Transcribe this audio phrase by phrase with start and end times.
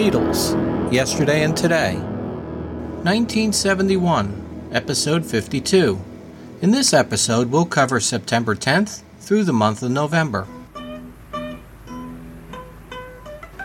[0.00, 0.56] Beatles,
[0.90, 1.96] Yesterday and Today.
[3.04, 6.00] 1971, Episode 52.
[6.62, 10.46] In this episode, we'll cover September 10th through the month of November.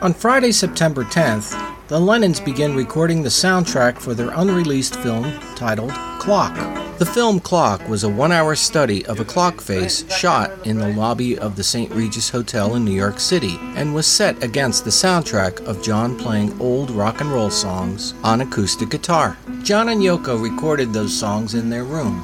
[0.02, 1.56] On Friday, September 10th,
[1.88, 6.85] the Lennons begin recording the soundtrack for their unreleased film titled Clock.
[6.98, 10.88] The film Clock was a one hour study of a clock face shot in the
[10.94, 11.92] lobby of the St.
[11.92, 16.58] Regis Hotel in New York City and was set against the soundtrack of John playing
[16.62, 19.38] old rock and roll songs on acoustic guitar.
[19.62, 22.22] John and Yoko recorded those songs in their room.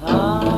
[0.00, 0.53] Why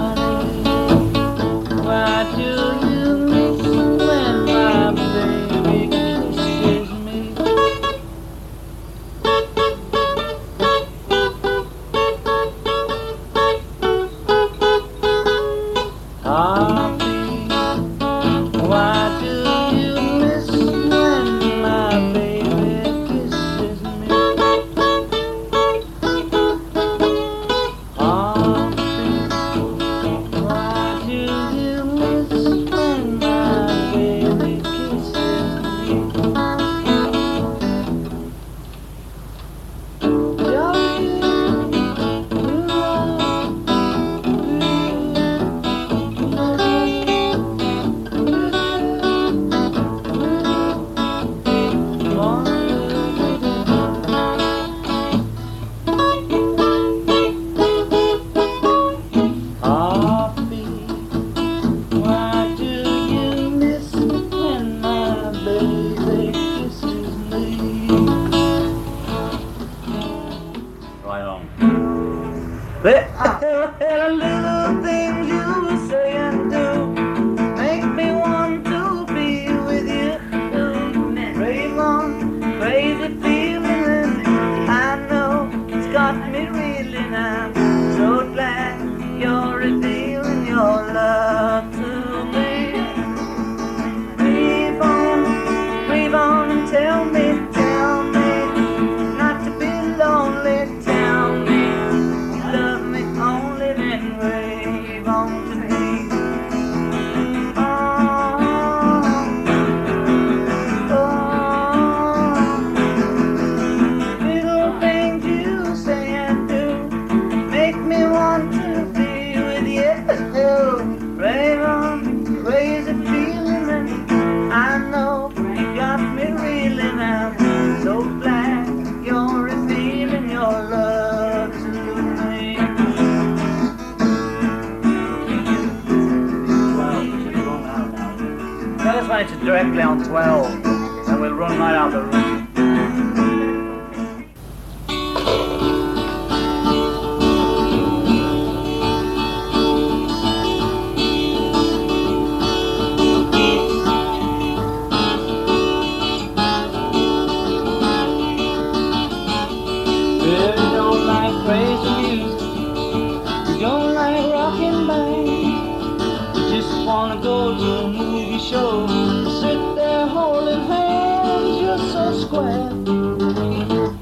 [172.36, 172.70] square.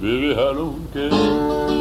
[0.00, 1.73] Baby, I don't care.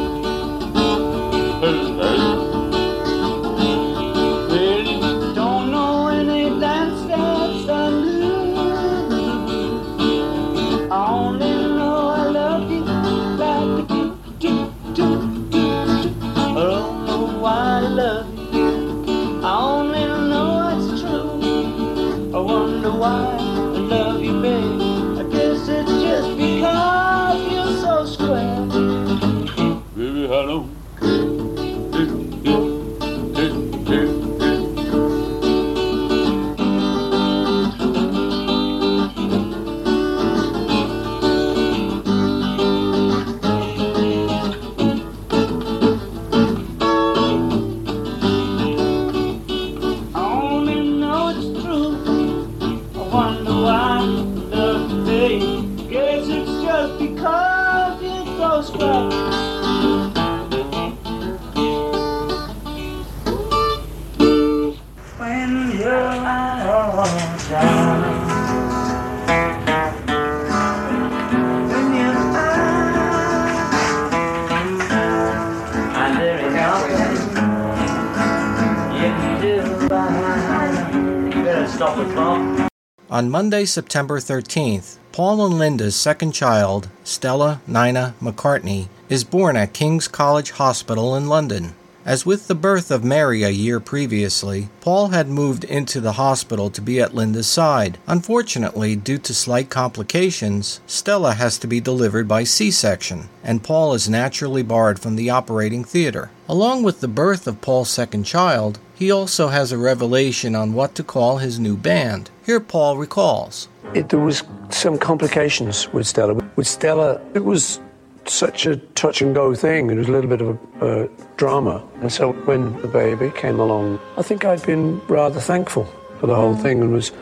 [83.54, 89.72] On Monday, September 13th, Paul and Linda's second child, Stella Nina McCartney, is born at
[89.72, 91.76] King's College Hospital in London.
[92.04, 96.68] As with the birth of Mary a year previously, Paul had moved into the hospital
[96.68, 97.96] to be at Linda's side.
[98.08, 103.94] Unfortunately, due to slight complications, Stella has to be delivered by C section, and Paul
[103.94, 106.30] is naturally barred from the operating theater.
[106.48, 110.94] Along with the birth of Paul's second child, he also has a revelation on what
[110.94, 112.30] to call his new band.
[112.46, 113.68] Here Paul recalls.
[113.94, 116.34] It, there was some complications with Stella.
[116.56, 117.80] With Stella, it was
[118.26, 119.90] such a touch and go thing.
[119.90, 121.86] It was a little bit of a uh, drama.
[122.00, 125.84] And so when the baby came along, I think I'd been rather thankful
[126.20, 127.12] for the whole thing and was,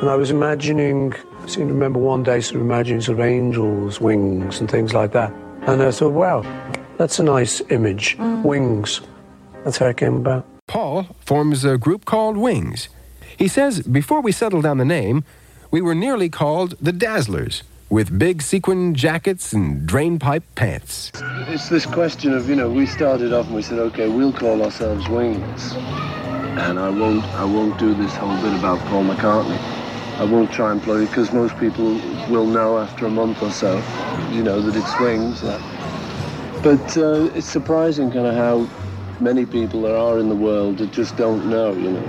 [0.00, 1.14] and I was imagining.
[1.42, 4.94] I seem to remember one day sort of imagining sort of angels' wings and things
[4.94, 5.32] like that.
[5.62, 6.42] And I thought, wow,
[6.96, 8.16] that's a nice image.
[8.18, 9.00] Wings.
[9.64, 10.46] That's how it came about.
[10.74, 12.88] Paul forms a group called Wings.
[13.38, 15.22] He says before we settled on the name,
[15.70, 21.12] we were nearly called the Dazzlers, with big sequin jackets and drainpipe pants.
[21.46, 24.64] It's this question of, you know, we started off and we said, okay, we'll call
[24.64, 25.74] ourselves Wings.
[26.58, 29.58] And I won't, I won't do this whole bit about Paul McCartney.
[30.18, 33.52] I won't try and play it because most people will know after a month or
[33.52, 33.76] so,
[34.32, 35.40] you know, that it's Wings.
[36.64, 38.68] But uh, it's surprising kind of how
[39.24, 42.06] many people there are in the world that just don't know, you know.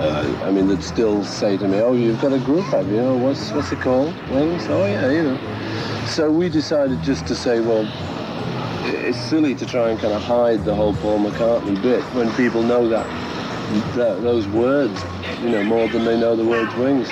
[0.00, 3.14] Uh, I mean, that still say to me, oh, you've got a group, have you?
[3.14, 4.12] What's, what's it called?
[4.30, 4.66] Wings?
[4.68, 6.06] Oh, yeah, you know.
[6.06, 7.88] So we decided just to say, well,
[9.06, 12.62] it's silly to try and kind of hide the whole Paul McCartney bit when people
[12.62, 13.06] know that,
[13.94, 15.00] that those words,
[15.40, 17.08] you know, more than they know the words Wings.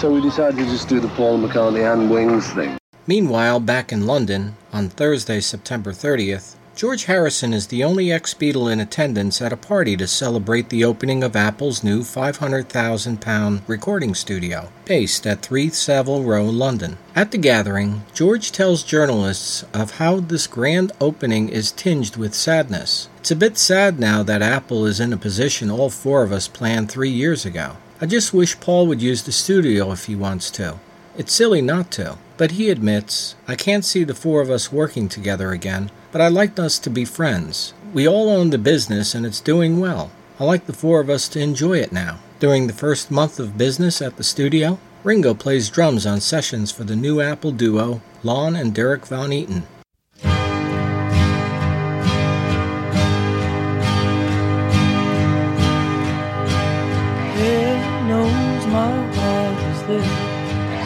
[0.00, 2.78] So we decided to just do the Paul McCartney and Wings thing.
[3.06, 8.72] Meanwhile, back in London, on Thursday, September 30th, George Harrison is the only ex Beatle
[8.72, 14.70] in attendance at a party to celebrate the opening of Apple's new £500,000 recording studio,
[14.86, 16.96] based at 3 Savile Row, London.
[17.14, 23.10] At the gathering, George tells journalists of how this grand opening is tinged with sadness.
[23.18, 26.48] It's a bit sad now that Apple is in a position all four of us
[26.48, 27.76] planned three years ago.
[28.00, 30.78] I just wish Paul would use the studio if he wants to.
[31.18, 35.10] It's silly not to, but he admits, I can't see the four of us working
[35.10, 37.72] together again, but I'd like us to be friends.
[37.92, 40.12] We all own the business and it's doing well.
[40.38, 42.20] I like the four of us to enjoy it now.
[42.38, 46.84] During the first month of business at the studio, Ringo plays drums on sessions for
[46.84, 49.66] the new Apple duo, Lon and Derrek Van Eaton.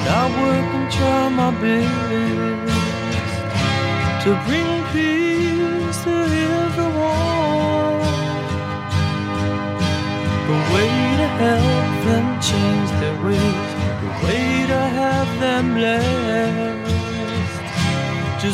[0.08, 1.96] I work and try my best
[4.24, 4.75] to bring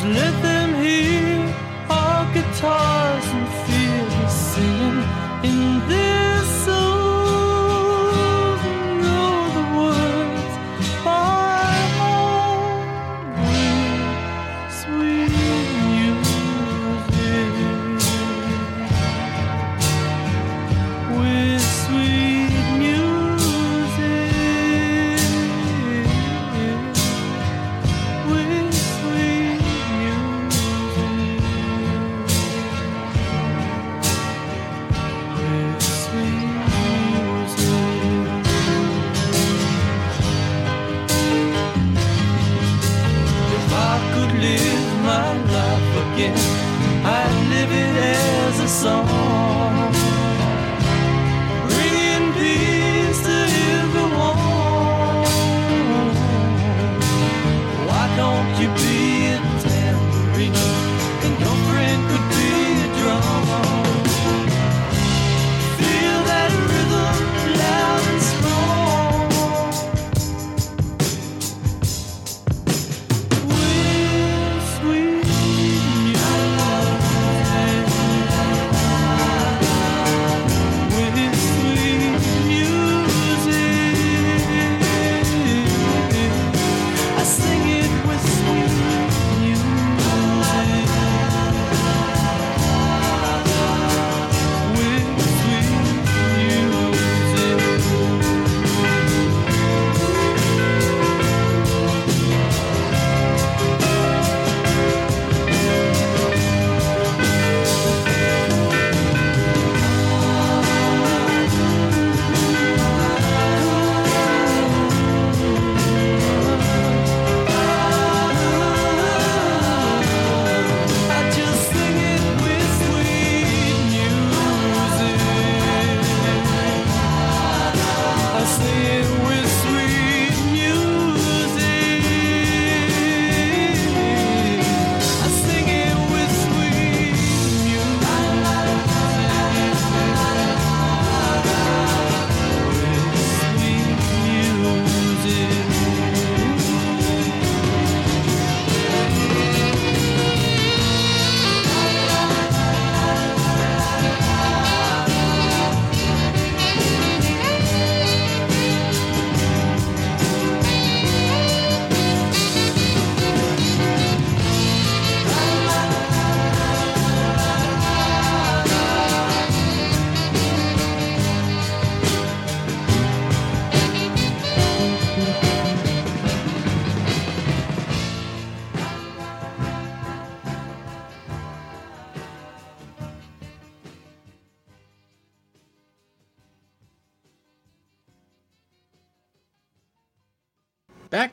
[0.03, 0.52] Just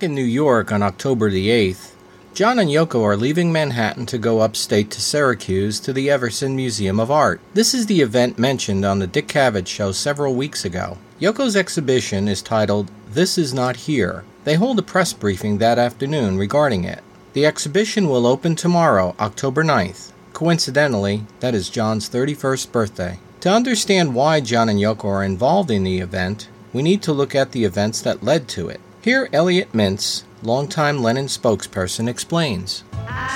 [0.09, 1.91] in New York on October the 8th,
[2.33, 6.99] John and Yoko are leaving Manhattan to go upstate to Syracuse to the Everson Museum
[6.99, 7.39] of Art.
[7.53, 10.97] This is the event mentioned on the Dick Cavett show several weeks ago.
[11.21, 14.23] Yoko's exhibition is titled This Is Not Here.
[14.45, 17.03] They hold a press briefing that afternoon regarding it.
[17.33, 20.11] The exhibition will open tomorrow, October 9th.
[20.33, 23.19] Coincidentally, that is John's 31st birthday.
[23.41, 27.35] To understand why John and Yoko are involved in the event, we need to look
[27.35, 28.81] at the events that led to it.
[29.01, 32.83] Here, Elliot Mintz, longtime Lennon spokesperson, explains.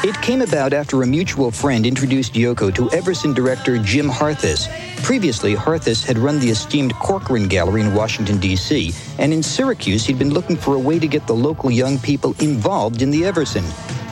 [0.04, 4.68] It came about after a mutual friend introduced Yoko to Everson director Jim Harithas.
[5.04, 10.20] Previously, Harithas had run the esteemed Corcoran Gallery in Washington, D.C., and in Syracuse, he'd
[10.20, 13.64] been looking for a way to get the local young people involved in the Everson.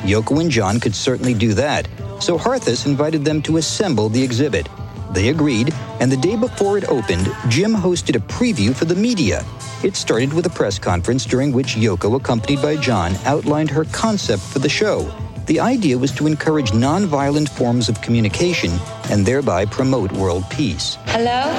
[0.03, 1.85] Yoko and John could certainly do that,
[2.21, 4.69] so Harithas invited them to assemble the exhibit.
[5.13, 9.43] They agreed, and the day before it opened, Jim hosted a preview for the media.
[9.83, 14.41] It started with a press conference during which Yoko, accompanied by John, outlined her concept
[14.41, 15.11] for the show.
[15.47, 18.71] The idea was to encourage nonviolent forms of communication
[19.09, 20.97] and thereby promote world peace.
[21.07, 21.51] Hello,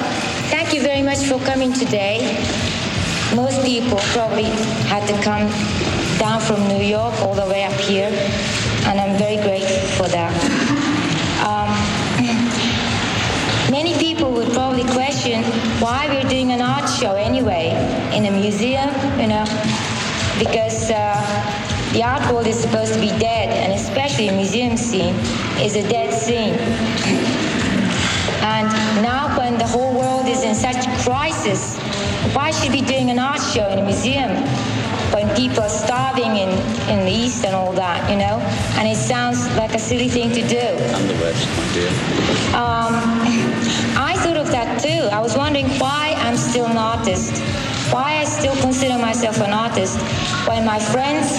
[0.48, 2.38] thank you very much for coming today.
[3.34, 4.44] Most people probably
[4.88, 5.50] had to come
[6.18, 8.08] down from New York all the way up here,
[8.86, 10.32] and I'm very grateful for that.
[14.72, 15.42] Probably question
[15.82, 17.68] why we're doing an art show anyway
[18.14, 18.88] in a museum,
[19.20, 19.44] you know,
[20.38, 25.14] because uh, the art world is supposed to be dead, and especially a museum scene
[25.60, 26.54] is a dead scene.
[28.40, 28.66] And
[29.02, 31.76] now, when the whole world is in such crisis,
[32.34, 34.30] why should we be doing an art show in a museum
[35.12, 36.48] when people are starving in,
[36.88, 38.40] in the East and all that, you know?
[38.78, 40.56] And it sounds like a silly thing to do.
[40.56, 42.56] And the my dear.
[42.56, 43.58] Um,
[44.42, 45.08] of that too.
[45.14, 47.38] I was wondering why I'm still an artist,
[47.92, 49.98] why I still consider myself an artist
[50.48, 51.38] when my friends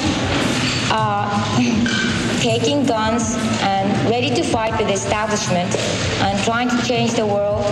[0.90, 1.28] are
[2.40, 5.76] taking guns and ready to fight with the establishment
[6.24, 7.66] and trying to change the world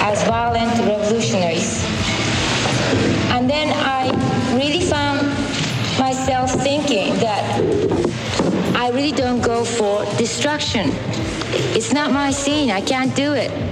[0.00, 1.84] as violent revolutionaries.
[3.34, 4.08] And then I
[4.56, 5.20] really found
[5.98, 7.44] myself thinking that
[8.74, 10.90] I really don't go for destruction.
[11.76, 12.70] It's not my scene.
[12.70, 13.71] I can't do it.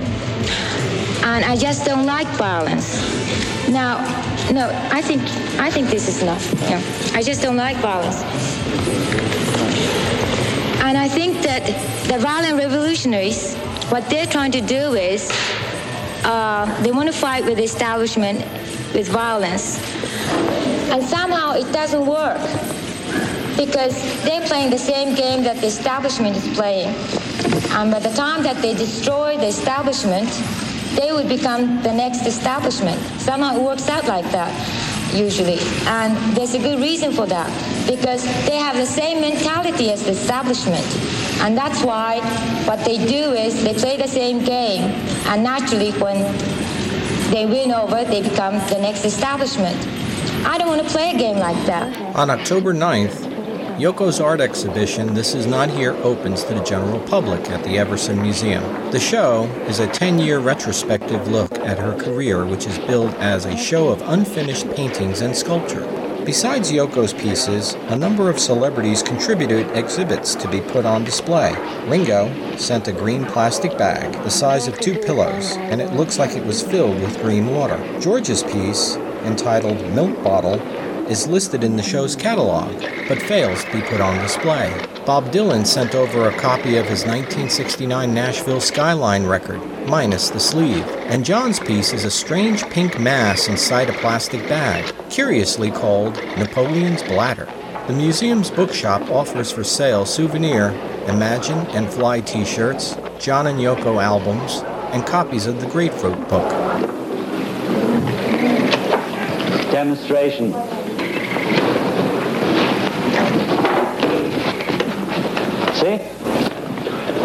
[1.23, 2.99] And I just don't like violence.
[3.69, 3.99] Now,
[4.53, 5.23] no, I think
[5.61, 6.53] I think this is enough.
[6.62, 6.83] Yeah.
[7.15, 8.23] I just don't like violence.
[10.83, 11.65] And I think that
[12.09, 13.55] the violent revolutionaries,
[13.91, 15.31] what they're trying to do is
[16.25, 18.39] uh, they want to fight with the establishment
[18.95, 19.79] with violence.
[20.91, 22.41] And somehow it doesn't work
[23.57, 26.89] because they're playing the same game that the establishment is playing.
[27.71, 30.29] And by the time that they destroy the establishment,
[30.97, 33.01] they would become the next establishment.
[33.21, 34.53] Somehow it works out like that,
[35.15, 35.59] usually.
[35.87, 37.49] And there's a good reason for that,
[37.89, 40.85] because they have the same mentality as the establishment.
[41.41, 42.21] And that's why
[42.67, 44.83] what they do is they play the same game,
[45.27, 46.19] and naturally, when
[47.31, 49.77] they win over, they become the next establishment.
[50.45, 51.97] I don't want to play a game like that.
[52.17, 53.30] On October 9th,
[53.81, 58.21] Yoko's art exhibition This Is Not Here opens to the general public at the Everson
[58.21, 58.63] Museum.
[58.91, 63.47] The show is a 10 year retrospective look at her career, which is billed as
[63.47, 65.87] a show of unfinished paintings and sculpture.
[66.27, 71.55] Besides Yoko's pieces, a number of celebrities contributed exhibits to be put on display.
[71.87, 76.37] Ringo sent a green plastic bag the size of two pillows, and it looks like
[76.37, 77.79] it was filled with green water.
[77.99, 80.61] George's piece, entitled Milk Bottle,
[81.11, 82.71] is listed in the show's catalog,
[83.09, 84.73] but fails to be put on display.
[85.05, 90.87] Bob Dylan sent over a copy of his 1969 Nashville Skyline record, minus the sleeve,
[91.09, 97.02] and John's piece is a strange pink mass inside a plastic bag, curiously called Napoleon's
[97.02, 97.49] Bladder.
[97.88, 100.71] The museum's bookshop offers for sale souvenir
[101.09, 104.62] Imagine and Fly t shirts, John and Yoko albums,
[104.95, 106.49] and copies of the Grapefruit book.
[109.73, 110.52] Demonstration.
[115.81, 115.97] See?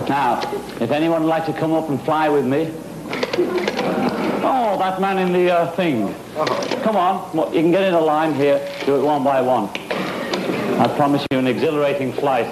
[0.07, 0.39] Now,
[0.79, 2.71] if anyone would like to come up and fly with me.
[4.47, 6.15] Oh, that man in the uh, thing.
[6.81, 8.65] Come on, you can get in a line here.
[8.85, 9.69] Do it one by one.
[10.79, 12.47] I promise you an exhilarating flight.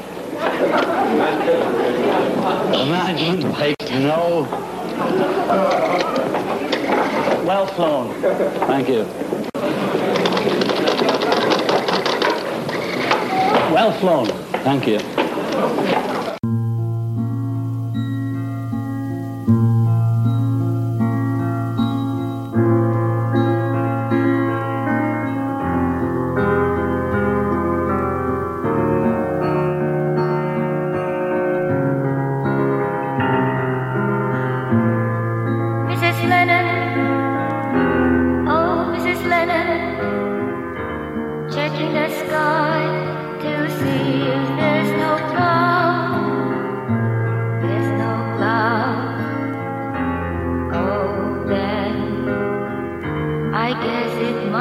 [2.73, 4.45] Management takes no...
[7.45, 8.13] Well flown.
[8.67, 9.05] Thank you.
[13.73, 14.27] Well flown.
[14.63, 15.22] Thank you.
[15.53, 16.02] Thank you.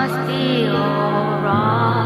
[0.08, 2.01] must be alright.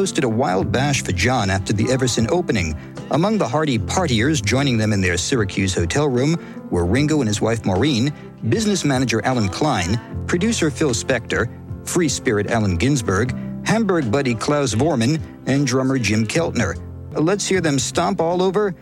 [0.00, 2.74] hosted a wild bash for John after the Everson opening.
[3.10, 7.42] Among the hardy partiers joining them in their Syracuse hotel room were Ringo and his
[7.42, 8.10] wife Maureen,
[8.48, 11.50] business manager Allen Klein, producer Phil Spector,
[11.86, 13.36] free spirit Allen Ginsberg,
[13.66, 16.80] Hamburg buddy Klaus Voormann, and drummer Jim Keltner.
[17.12, 18.74] Let's hear them stomp all over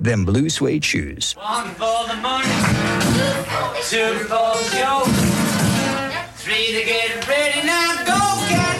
[0.00, 1.32] them blue suede shoes.
[1.32, 2.46] One for the money,
[3.90, 5.02] two for the show,
[6.36, 8.79] three to get ready, now go get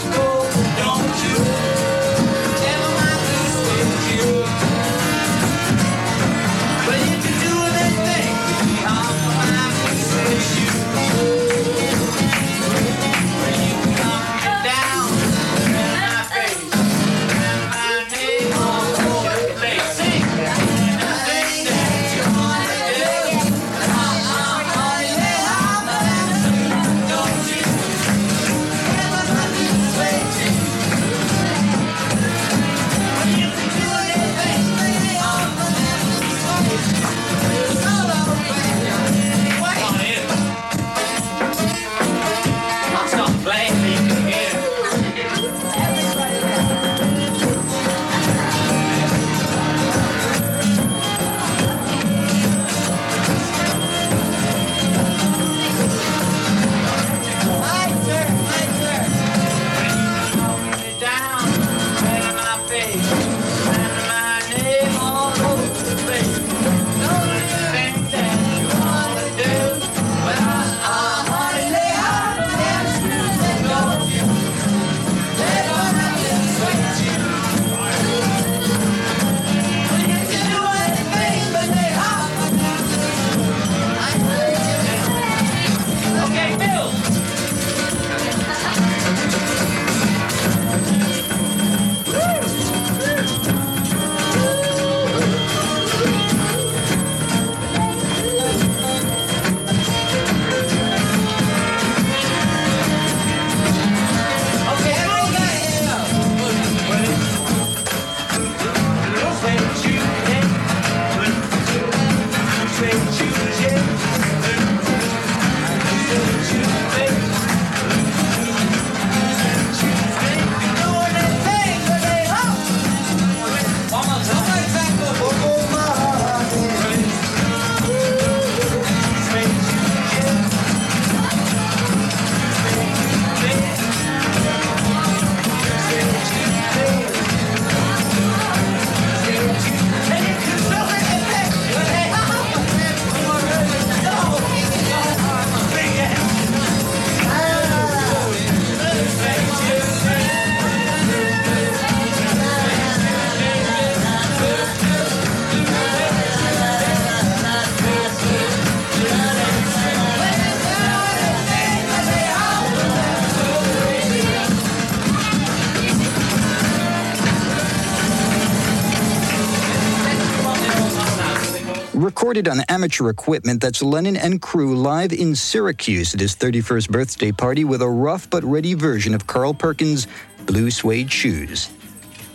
[172.31, 177.33] Recorded on amateur equipment, that's Lennon and crew live in Syracuse at his 31st birthday
[177.33, 180.07] party with a rough but ready version of Carl Perkins'
[180.47, 181.71] Blue Suede Shoes.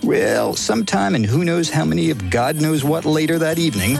[0.03, 3.97] Well, sometime and who knows how many of God knows what later that evening,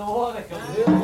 [0.00, 0.99] hands across the water come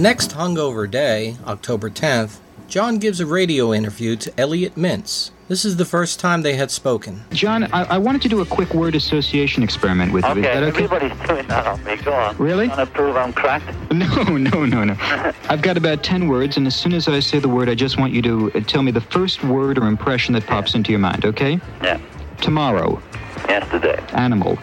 [0.00, 5.30] next hungover day, October 10th, John gives a radio interview to Elliot Mintz.
[5.48, 7.24] This is the first time they had spoken.
[7.32, 10.30] John, I, I wanted to do a quick word association experiment with you.
[10.30, 10.84] Okay, Is that okay?
[10.84, 11.96] everybody's doing that on me.
[11.96, 12.36] Go on.
[12.36, 12.68] Really?
[12.68, 13.66] Want to prove I'm cracked?
[13.90, 14.96] No, no, no, no.
[15.48, 17.98] I've got about 10 words, and as soon as I say the word, I just
[17.98, 21.00] want you to uh, tell me the first word or impression that pops into your
[21.00, 21.58] mind, okay?
[21.82, 22.00] Yeah.
[22.40, 23.02] Tomorrow.
[23.48, 24.00] Yesterday.
[24.12, 24.56] Animal.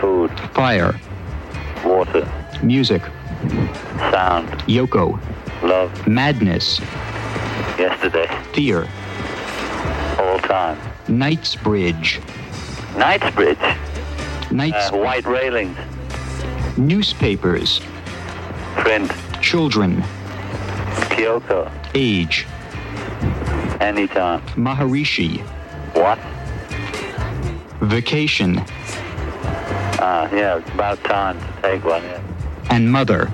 [0.00, 0.30] Food.
[0.54, 0.98] Fire.
[1.84, 2.26] Water.
[2.62, 3.02] Music.
[4.10, 4.48] Sound.
[4.68, 5.18] Yoko.
[5.62, 6.06] Love.
[6.06, 6.80] Madness.
[7.78, 8.28] Yesterday.
[8.52, 8.88] Fear.
[10.18, 10.78] All time.
[11.08, 12.20] Knightsbridge.
[12.96, 13.58] Knightsbridge.
[14.50, 14.90] Knights.
[14.90, 15.76] Uh, white railings.
[16.76, 17.80] Newspapers.
[18.76, 19.10] Print.
[19.40, 20.02] Children.
[21.10, 21.70] Kyoko.
[21.94, 22.46] Age.
[23.80, 24.40] Anytime.
[24.56, 25.40] Maharishi.
[25.94, 26.18] What?
[27.80, 28.62] Vacation.
[30.04, 32.21] Ah, yeah, it's about time to take one, yeah.
[32.70, 33.30] And mother.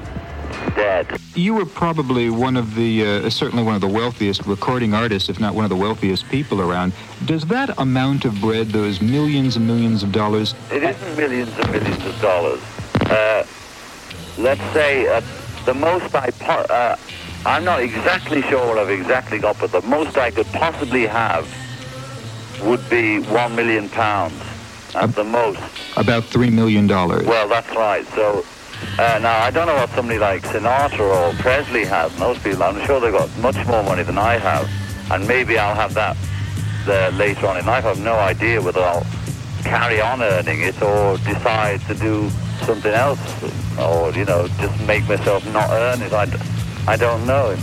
[0.75, 1.07] dead.
[1.35, 5.39] You were probably one of the, uh, certainly one of the wealthiest recording artists, if
[5.39, 6.93] not one of the wealthiest people around.
[7.27, 11.71] Does that amount of bread, those millions and millions of dollars, It isn't millions and
[11.73, 12.61] millions of dollars.
[13.03, 13.47] Uh,
[14.39, 15.21] let's say uh,
[15.65, 16.97] the most I po- uh,
[17.47, 21.47] I'm not exactly sure what I've exactly got, but the most I could possibly have
[22.63, 24.35] would be one million pounds
[24.95, 25.61] at the most.
[25.97, 26.89] about $3 million?
[26.89, 28.05] Well, that's right.
[28.09, 28.45] So
[28.99, 32.13] uh, now I don't know what somebody like Sinatra or Presley has.
[32.13, 34.69] And those people, I'm sure they've got much more money than I have,
[35.11, 36.17] and maybe I'll have that
[36.85, 37.85] there later on in life.
[37.85, 39.07] I've no idea whether I'll
[39.63, 42.31] carry on earning it or decide to do
[42.65, 43.21] something else,
[43.79, 46.13] or you know, just make myself not earn it.
[46.13, 46.39] I, d-
[46.87, 47.57] I don't know.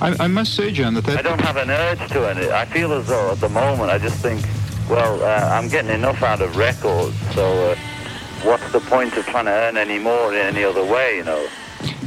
[0.00, 1.18] I, I must say, John, that that...
[1.18, 2.50] I don't have an urge to earn it.
[2.50, 4.44] I feel as though at the moment I just think,
[4.90, 7.76] well, uh, I'm getting enough out of records, so uh,
[8.66, 11.48] what's the point of trying to earn any more in any other way, you know?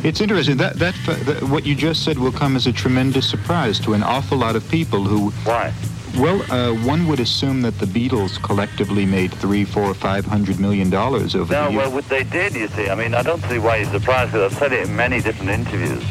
[0.04, 0.58] It's interesting.
[0.58, 4.04] That, that, that what you just said will come as a tremendous surprise to an
[4.04, 5.30] awful lot of people who...
[5.50, 5.74] Why?
[6.18, 10.90] Well, uh, one would assume that the Beatles collectively made three, four, five hundred million
[10.90, 11.84] dollars over No, the years.
[11.84, 14.52] well, what they did, you see, I mean, I don't see why you're surprised, because
[14.52, 16.04] I've said it in many different interviews.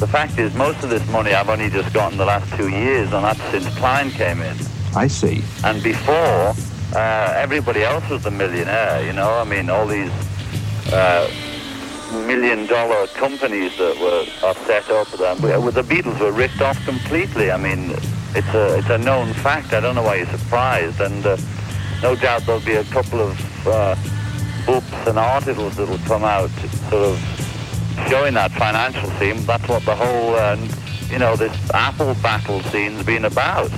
[0.00, 3.12] The fact is, most of this money I've only just gotten the last two years,
[3.12, 4.56] and that's since Klein came in.
[4.96, 5.42] I see.
[5.62, 6.52] And before,
[6.94, 9.34] uh, everybody else was the millionaire, you know?
[9.34, 10.10] I mean, all these
[10.92, 11.28] uh,
[12.26, 17.50] million dollar companies that were are set up, the Beatles were ripped off completely.
[17.50, 17.90] I mean,
[18.34, 19.72] it's a, it's a known fact.
[19.72, 21.00] I don't know why you're surprised.
[21.00, 21.36] And uh,
[22.02, 23.96] no doubt there'll be a couple of uh,
[24.66, 26.50] books and articles that'll come out
[26.90, 27.18] sort of
[28.08, 29.44] showing that financial scene.
[29.46, 30.56] That's what the whole, uh,
[31.10, 33.70] you know, this Apple battle scene's been about.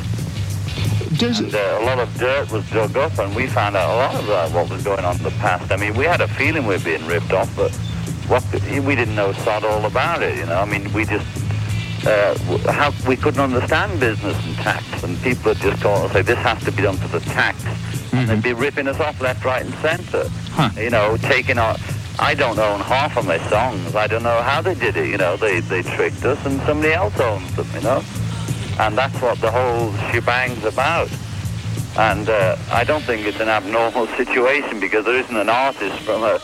[1.23, 4.15] And uh, a lot of dirt was dug up, and we found out a lot
[4.15, 5.73] of uh, what was going on in the past.
[5.73, 7.75] I mean, we had a feeling we were being ripped off, but
[8.29, 10.37] what we didn't know sod all about it.
[10.37, 11.27] You know, I mean, we just
[12.07, 12.37] uh,
[12.71, 16.39] how we couldn't understand business and tax, and people would just call and say this
[16.39, 17.65] has to be done for the tax,
[18.13, 20.29] and they'd be ripping us off left, right, and centre.
[20.81, 21.77] You know, taking our.
[22.19, 23.95] I don't own half of my songs.
[23.95, 25.09] I don't know how they did it.
[25.09, 27.67] You know, they they tricked us, and somebody else owns them.
[27.75, 28.03] You know,
[28.79, 31.11] and that's what the whole shebang's about.
[31.99, 36.23] And uh, I don't think it's an abnormal situation because there isn't an artist from
[36.23, 36.41] a,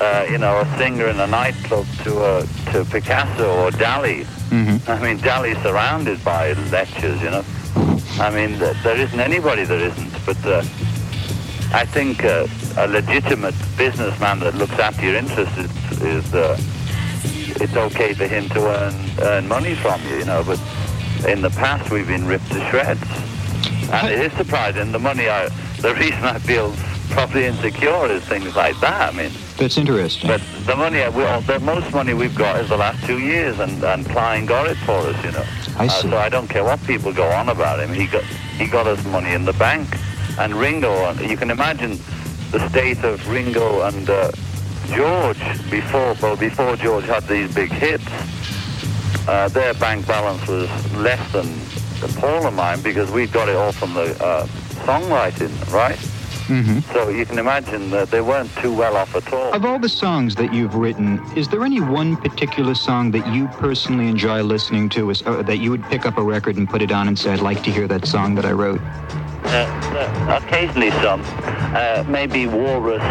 [0.00, 4.24] uh, you know, a singer in a nightclub to a, to Picasso or Dali.
[4.50, 4.90] Mm-hmm.
[4.90, 7.44] I mean, Dali's surrounded by lectures, you know.
[8.18, 10.26] I mean, th- there isn't anybody that isn't.
[10.26, 10.62] But uh,
[11.72, 16.58] I think uh, a legitimate businessman that looks after your interests is, is uh,
[17.62, 20.42] it's okay for him to earn earn money from you, you know.
[20.44, 20.58] But
[21.26, 23.02] in the past, we've been ripped to shreds,
[23.90, 24.92] and it is surprising.
[24.92, 25.48] The money, I,
[25.80, 26.74] the reason I feel
[27.10, 29.12] probably insecure is things like that.
[29.12, 29.32] I mean.
[29.56, 30.28] That's interesting.
[30.28, 33.82] But the money, we, the most money we've got is the last two years, and,
[33.82, 35.44] and Klein got it for us, you know.
[35.76, 36.08] I Uh, see.
[36.10, 37.92] so I don't care what people go on about him.
[37.92, 38.24] He got
[38.58, 39.88] he got us money in the bank,
[40.38, 40.92] and Ringo.
[41.10, 41.98] and You can imagine
[42.50, 44.30] the state of Ringo and uh,
[44.94, 45.38] George
[45.70, 48.04] before, well, before George had these big hits.
[49.28, 51.46] Uh, their bank balance was less than
[52.20, 54.46] Paul and mine because we got it all from the uh,
[54.86, 55.98] songwriting, right?
[56.50, 56.80] Mm-hmm.
[56.92, 59.52] So you can imagine that they weren't too well off at all.
[59.52, 63.46] Of all the songs that you've written, is there any one particular song that you
[63.48, 66.82] personally enjoy listening to, is, uh, that you would pick up a record and put
[66.82, 68.80] it on and say, "I'd like to hear that song that I wrote"?
[69.44, 71.22] Uh, uh, occasionally some.
[71.72, 73.02] Uh, maybe Walrus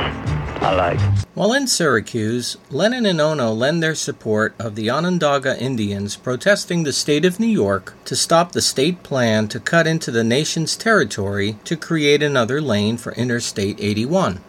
[1.33, 6.91] While in Syracuse, Lennon and Ono lend their support of the Onondaga Indians protesting the
[6.91, 11.57] state of New York to stop the state plan to cut into the nation's territory
[11.63, 14.41] to create another lane for Interstate 81.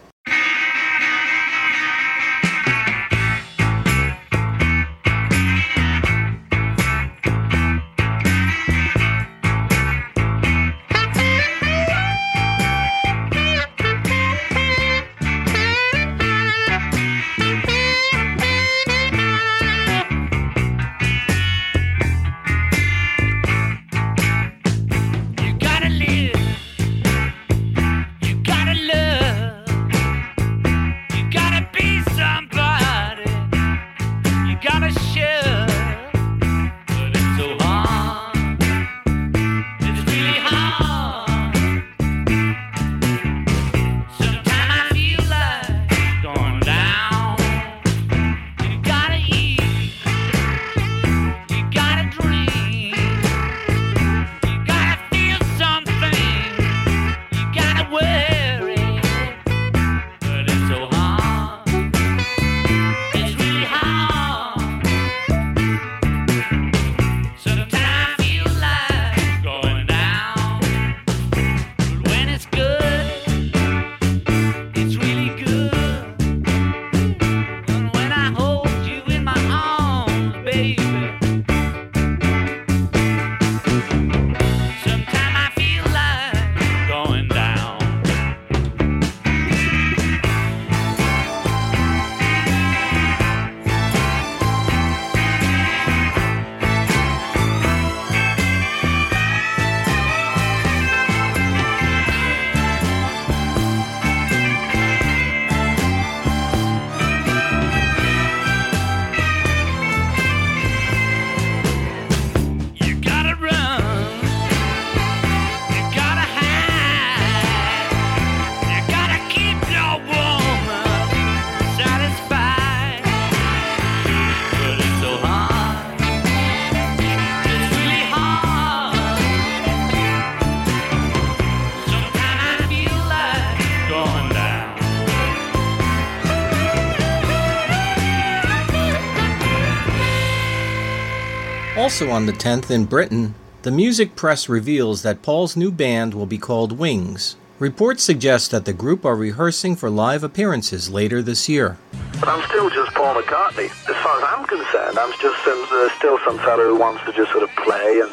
[142.01, 146.25] Also on the 10th in Britain, the music press reveals that Paul's new band will
[146.25, 147.35] be called Wings.
[147.59, 151.77] Reports suggest that the group are rehearsing for live appearances later this year.
[152.19, 153.65] But I'm still just Paul McCartney.
[153.87, 157.13] As far as I'm concerned, I'm just some, uh, still some fellow who wants to
[157.13, 158.09] just sort of play and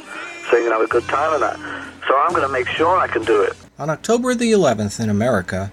[0.51, 1.57] sing and have a good time and that.
[2.07, 3.55] So I'm going to make sure I can do it.
[3.79, 5.73] On October the 11th in America,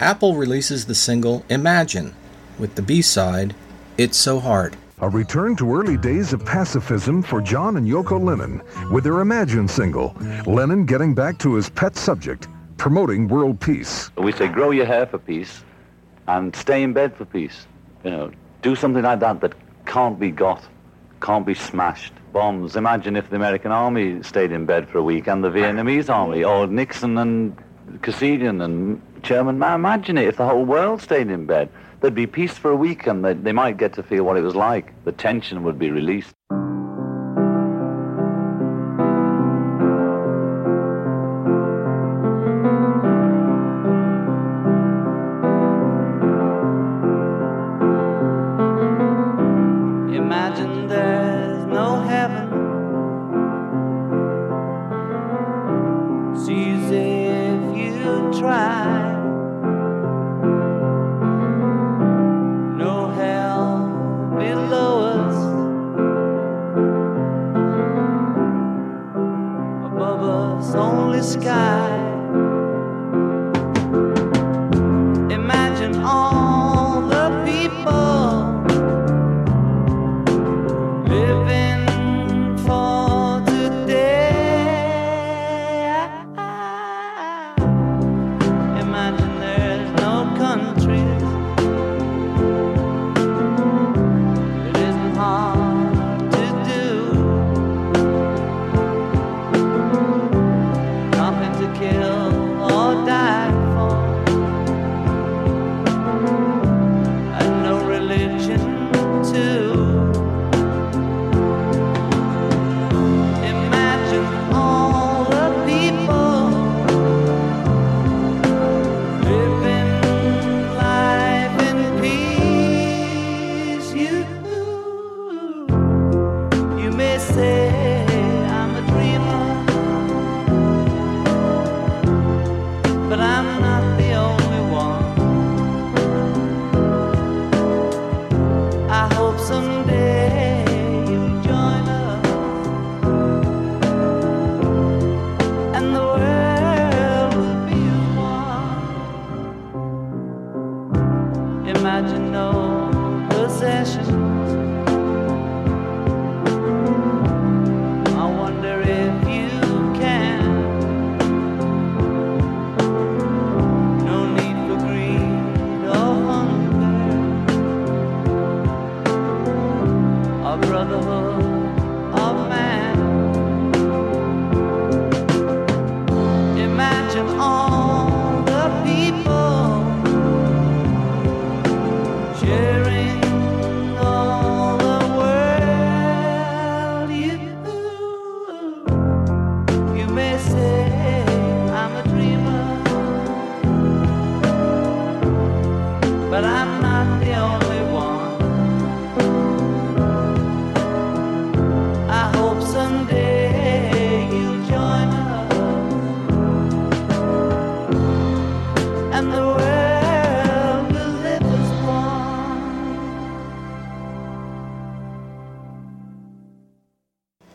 [0.00, 2.14] Apple releases the single Imagine,
[2.58, 3.54] with the B side,
[3.96, 4.76] It's So Hard.
[5.04, 9.68] A return to early days of pacifism for John and Yoko Lennon with their Imagine
[9.68, 10.16] single.
[10.46, 12.48] Lennon getting back to his pet subject,
[12.78, 14.10] promoting world peace.
[14.16, 15.62] We say grow your hair for peace
[16.26, 17.66] and stay in bed for peace.
[18.02, 18.30] You know,
[18.62, 19.52] do something like that that
[19.84, 20.66] can't be got,
[21.20, 22.14] can't be smashed.
[22.32, 22.74] Bombs.
[22.74, 26.44] Imagine if the American army stayed in bed for a week and the Vietnamese army,
[26.44, 27.54] or Nixon and
[28.00, 29.56] Kosygin and Chairman.
[29.56, 31.68] Imagine it if the whole world stayed in bed.
[32.04, 34.42] There'd be peace for a week and they, they might get to feel what it
[34.42, 34.92] was like.
[35.06, 36.34] The tension would be released.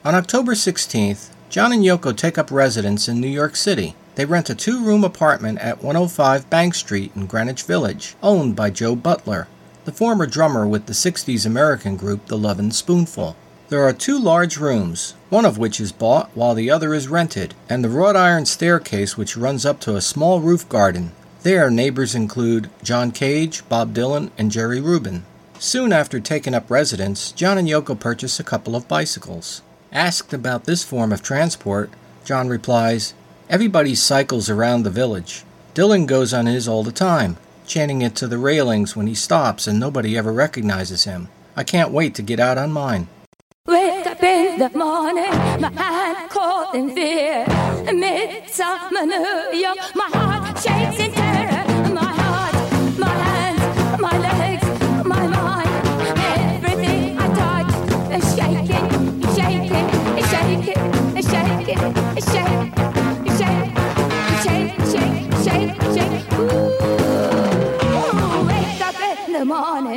[0.06, 3.96] On October 16th, John and Yoko take up residence in New York City.
[4.16, 8.70] They rent a two room apartment at 105 Bank Street in Greenwich Village, owned by
[8.70, 9.50] Joe Butler,
[9.84, 13.36] the former drummer with the 60s American group The Lovin' Spoonful.
[13.68, 17.54] There are two large rooms, one of which is bought while the other is rented,
[17.68, 21.12] and the wrought iron staircase which runs up to a small roof garden.
[21.44, 25.26] There, neighbors include John Cage, Bob Dylan, and Jerry Rubin.
[25.60, 29.62] Soon after taking up residence, John and Yoko purchase a couple of bicycles.
[29.92, 31.90] Asked about this form of transport,
[32.24, 33.16] John replies,
[33.50, 35.44] Everybody cycles around the village.
[35.74, 39.66] Dylan goes on his all the time, chanting it to the railings when he stops
[39.66, 41.30] and nobody ever recognizes him.
[41.56, 43.08] I can't wait to get out on mine.
[43.66, 46.30] Wake up in the morning, my hand
[46.76, 47.46] in fear.
[47.92, 51.00] Midsummer New York, my heart shakes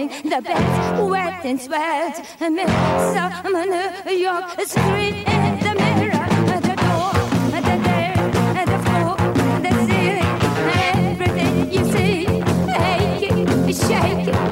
[0.09, 2.27] the beds wet and sweat.
[2.41, 6.27] And midsummer York Street in the mirror,
[6.67, 7.13] the door,
[7.51, 7.61] the
[8.71, 9.17] the floor,
[9.65, 10.33] the ceiling,
[10.95, 12.13] everything you see.
[13.73, 14.52] Shake it,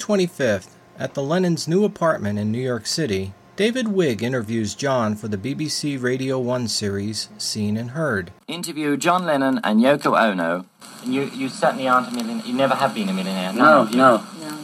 [0.00, 5.28] 25th, at the Lennon's new apartment in New York City, David Wigg interviews John for
[5.28, 8.32] the BBC Radio 1 series Scene and Heard.
[8.48, 10.64] interview John Lennon and Yoko Ono.
[11.04, 12.44] You you certainly aren't a millionaire.
[12.46, 13.52] You never have been a millionaire.
[13.52, 13.96] No, none of you.
[13.96, 14.16] no,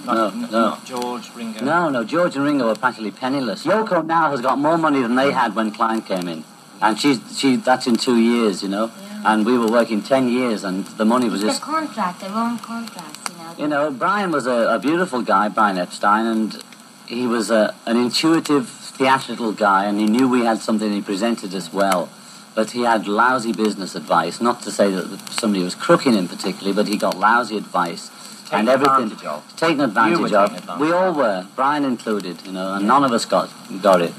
[0.05, 0.49] Not, no, n- no.
[0.71, 1.65] Not George Ringo.
[1.65, 3.65] No, no, George and Ringo are practically penniless.
[3.65, 6.45] Yoko now has got more money than they had when Klein came in.
[6.83, 8.87] And she's, she, that's in two years, you know.
[9.01, 9.23] Yeah.
[9.33, 11.61] And we were working ten years and the money was just.
[11.61, 13.26] The contract, the wrong contract,
[13.59, 13.91] you know.
[13.91, 16.63] Brian was a, a beautiful guy, Brian Epstein, and
[17.07, 21.55] he was a, an intuitive, theatrical guy and he knew we had something he presented
[21.55, 22.09] us well.
[22.55, 26.75] But he had lousy business advice, not to say that somebody was crooking him particularly,
[26.75, 28.11] but he got lousy advice.
[28.45, 29.57] Taken and everything advantage of.
[29.57, 30.55] taken advantage of.
[30.55, 33.51] advantage we all were, Brian included, you know, and none of us got
[33.83, 34.15] got it.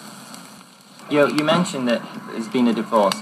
[1.09, 2.01] You, you mentioned that
[2.31, 3.15] there's been a divorce.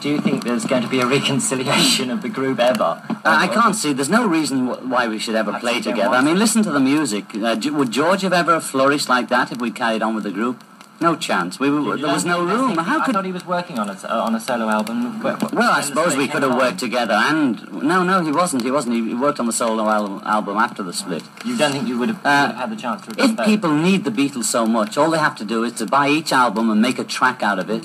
[0.00, 3.02] Do you think there's going to be a reconciliation of the group ever?
[3.24, 3.92] I I can't see.
[3.92, 6.14] There's no reason why we should ever play together.
[6.14, 7.24] I mean, listen to the music.
[7.34, 10.62] Uh, would George have ever flourished like that if we carried on with the group?
[11.00, 11.58] No chance.
[11.60, 12.76] We were, there was no room.
[12.78, 13.14] How I could?
[13.14, 15.20] thought he was working on a, uh, on a solo album.
[15.20, 17.14] Wh- Well, I suppose we could have worked together.
[17.14, 18.62] And no, no, he wasn't.
[18.62, 18.94] He wasn't.
[18.94, 21.22] He worked on the solo al- album after the split.
[21.44, 23.44] You don't think you would have, Uh, would have had the chance to If both?
[23.46, 26.32] people need the Beatles so much, all they have to do is to buy each
[26.32, 27.84] album and make a track out of it.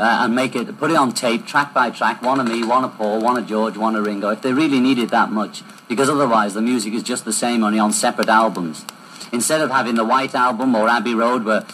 [0.00, 2.84] Uh, and make it, put it on tape, track by track, one of me, one
[2.84, 5.62] of Paul, one of George, one of Ringo, if they really need it that much.
[5.88, 8.84] Because otherwise the music is just the same, only on separate albums.
[9.32, 11.64] Instead of having the White Album or Abbey Road where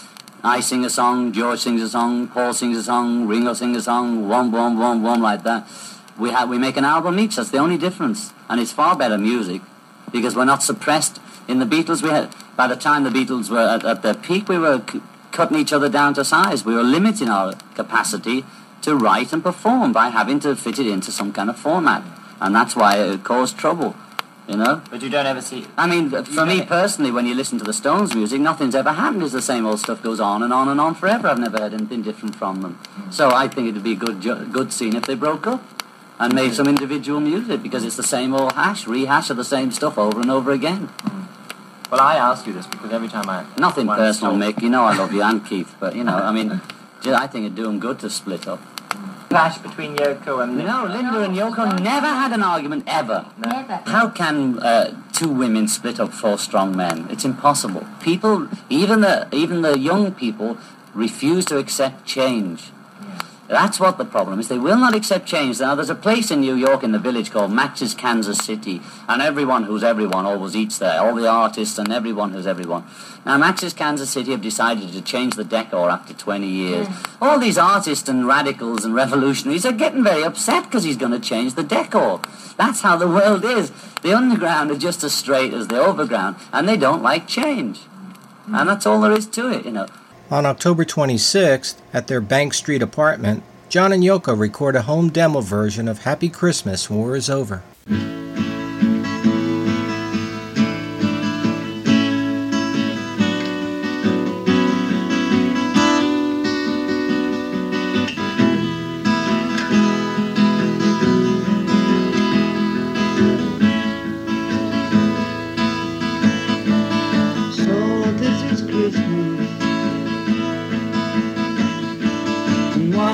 [0.47, 3.82] I sing a song, George sings a song, Paul sings a song, Ringo sings a
[3.82, 5.66] song, one, one, one, one, like that.
[6.18, 8.34] We, have, we make an album each, that's the only difference.
[8.51, 9.62] And it's far better music
[10.12, 11.18] because we're not suppressed.
[11.49, 14.47] In the Beatles, we had, by the time the Beatles were at, at their peak,
[14.51, 14.82] we were
[15.32, 16.62] cutting each other down to size.
[16.62, 18.45] We were limiting our capacity
[18.82, 22.05] to write and perform by having to fit it into some kind of format.
[22.38, 23.97] And that's why it caused trouble,
[24.49, 24.82] you know?
[24.90, 25.66] But you don't ever see.
[25.76, 29.22] I mean, for me personally, when you listen to the Stones music, nothing's ever happened.
[29.22, 31.28] It's the same old stuff goes on and on and on forever.
[31.28, 32.78] I've never heard anything different from them.
[33.11, 34.20] So I think it'd be a good,
[34.53, 35.62] good scene if they broke up
[36.18, 36.55] and made mm.
[36.55, 40.20] some individual music because it's the same old hash, rehash of the same stuff over
[40.20, 40.88] and over again.
[40.88, 41.26] Mm.
[41.90, 43.45] Well, I ask you this because every time I.
[43.59, 44.62] Nothing personal, Mick.
[44.62, 46.61] You know I love you and Keith, but you know, I mean,
[47.05, 48.61] I think it'd do them good to split up.
[49.35, 53.26] Clash between Yoko and No, Linda and Yoko never had an argument ever.
[53.37, 53.82] Never.
[53.85, 57.09] How can uh, two women split up four strong men?
[57.11, 57.85] It's impossible.
[58.01, 60.57] People, even the even the young people,
[60.95, 62.70] refuse to accept change.
[63.49, 64.49] That's what the problem is.
[64.49, 65.61] They will not accept change.
[65.61, 69.20] Now, there's a place in New York in the village called Max's Kansas City, and
[69.20, 71.01] everyone who's everyone always eats there.
[71.01, 72.84] All the artists and everyone who's everyone.
[73.26, 76.86] Now, Max's Kansas City have decided to change the decor after 20 years.
[76.86, 77.24] Hmm.
[77.24, 81.20] All these artists and radicals and revolutionaries are getting very upset because he's going to
[81.20, 82.20] change the decor.
[82.57, 83.72] That's how the world is.
[84.03, 87.80] The underground are just as straight as the overground, and they don't like change.
[88.47, 89.86] And that's all there is to it, you know.
[90.30, 95.40] On October 26th, at their Bank Street apartment, John and Yoko record a home demo
[95.42, 97.62] version of Happy Christmas, War is Over.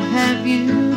[0.09, 0.89] Have you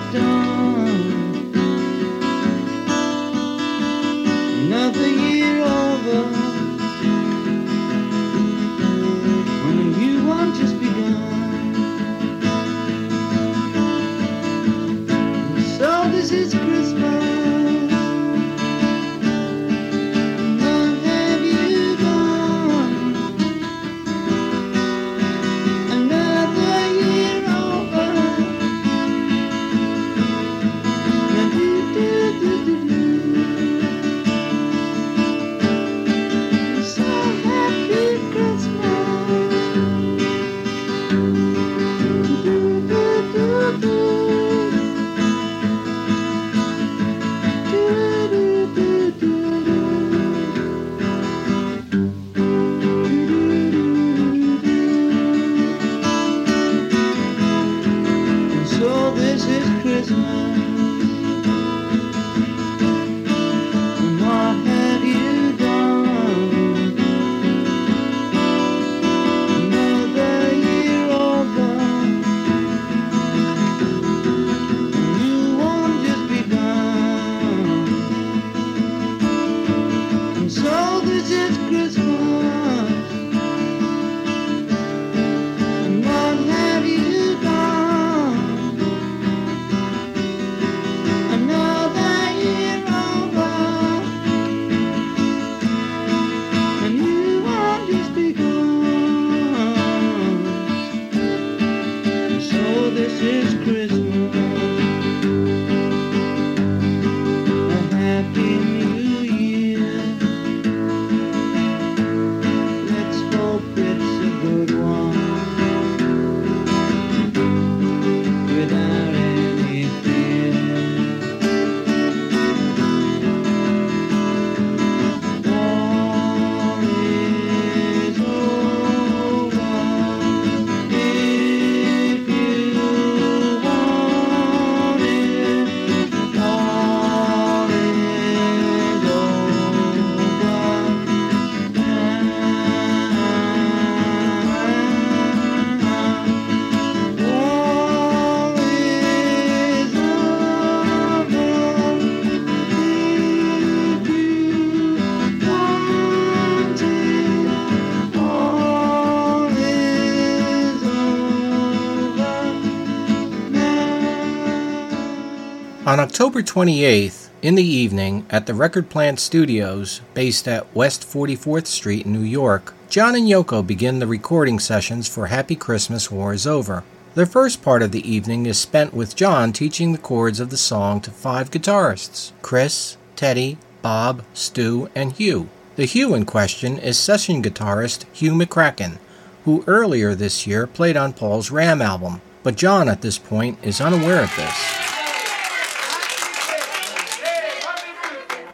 [166.14, 172.06] October 28th, in the evening, at the Record Plant Studios, based at West 44th Street
[172.06, 176.46] in New York, John and Yoko begin the recording sessions for Happy Christmas War is
[176.46, 176.84] Over.
[177.16, 180.56] The first part of the evening is spent with John teaching the chords of the
[180.56, 185.50] song to five guitarists Chris, Teddy, Bob, Stu, and Hugh.
[185.78, 189.00] The Hugh in question is session guitarist Hugh McCracken,
[189.46, 193.82] who earlier this year played on Paul's Ram album, but John at this point is
[193.82, 194.83] unaware of this.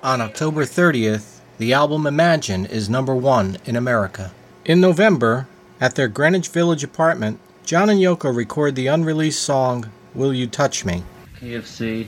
[0.01, 4.31] On October 30th, the album Imagine is number one in America.
[4.63, 5.47] In November,
[5.81, 10.85] at their Greenwich Village apartment, John and Yoko record the unreleased song Will You Touch
[10.85, 11.03] Me?
[11.41, 12.07] KFC,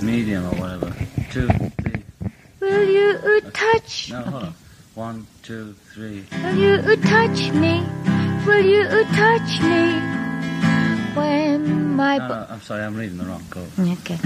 [0.00, 0.94] medium or whatever.
[1.30, 2.04] Two, three.
[2.60, 4.10] Will you touch?
[4.12, 4.54] No, hold on.
[4.94, 6.24] One, two, three.
[6.42, 7.84] Will you touch me?
[8.46, 9.98] Will you touch me?
[11.16, 13.68] When my No, no, I'm sorry, I'm reading the wrong code.
[13.78, 14.18] Okay.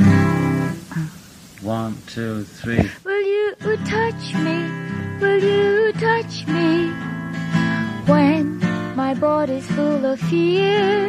[1.64, 2.90] One, two, three.
[3.04, 3.54] Will you
[3.86, 4.68] touch me?
[5.18, 6.90] Will you touch me?
[8.04, 8.58] When
[8.94, 11.08] my body's full of fear,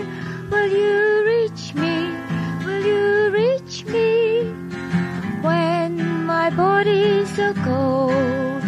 [0.50, 2.10] will you reach me?
[2.64, 4.44] Will you reach me?
[5.42, 8.64] When my body's so cold,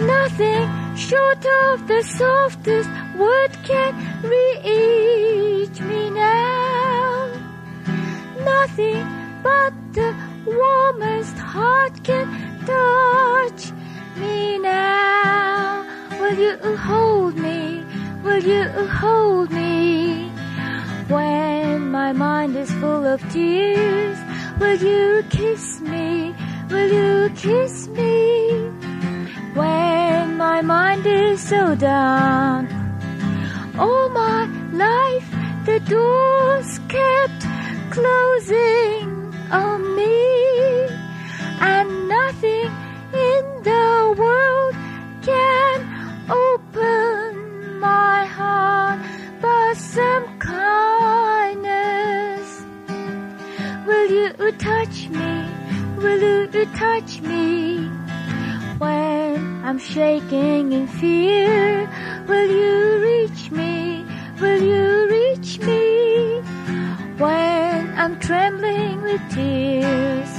[0.00, 7.28] nothing short of the softest word can reach me now.
[8.42, 9.06] Nothing
[9.42, 12.26] but the warmest heart can
[12.64, 13.72] touch
[14.16, 15.84] me now.
[16.20, 17.84] Will you hold me?
[18.22, 18.64] Will you
[19.00, 20.28] hold me?
[21.08, 24.18] When my mind is full of tears,
[24.60, 26.34] will you kiss me?
[26.70, 28.68] Will you kiss me?
[29.54, 32.68] When my mind is so down,
[33.78, 35.28] all my life
[35.64, 37.40] the doors kept
[37.90, 39.08] closing
[56.58, 57.86] to touch me
[58.78, 61.88] when I'm shaking in fear.
[62.26, 62.78] Will you
[63.08, 64.04] reach me?
[64.40, 66.40] Will you reach me
[67.22, 70.32] when I'm trembling with tears?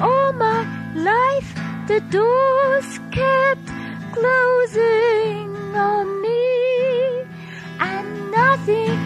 [0.00, 0.60] All my
[0.94, 1.50] life,
[1.86, 3.66] the doors kept
[4.16, 7.24] closing on me,
[7.78, 8.96] and nothing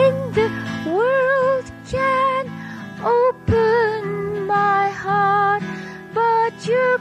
[0.00, 0.48] in the
[0.90, 2.21] world can
[5.04, 5.62] heart
[6.16, 6.96] but your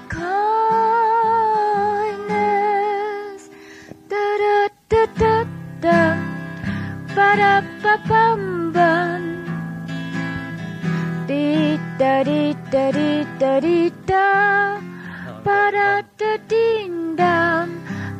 [2.51, 3.41] kindness.
[4.11, 4.57] Da da
[4.91, 5.35] da da
[5.85, 5.99] da,
[7.15, 8.41] ba da ba bum
[8.75, 9.21] bum.
[11.27, 14.27] Dee da dee da dee da dee da,
[15.45, 15.89] ba da
[16.23, 17.67] da ding dum,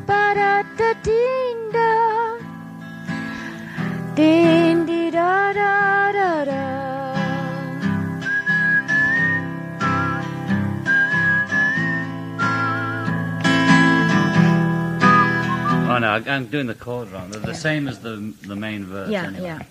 [0.08, 2.36] ba da da ding dum.
[4.16, 5.30] Din di da
[5.60, 5.72] da
[6.12, 6.21] da da.
[15.92, 17.28] Oh no, I'm doing the chord wrong.
[17.28, 19.10] They're the same as the the main verse.
[19.10, 19.44] Yeah, anyway.
[19.44, 19.62] yeah.